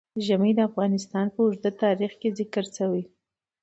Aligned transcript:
ژمی 0.25 0.51
د 0.55 0.59
افغانستان 0.69 1.25
په 1.33 1.39
اوږده 1.45 1.71
تاریخ 1.83 2.11
کې 2.21 2.29
ذکر 2.39 2.65
شوی 2.75 3.01
دی. 3.05 3.11